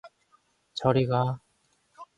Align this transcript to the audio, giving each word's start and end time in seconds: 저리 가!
저리 0.79 1.05
가! 1.11 1.21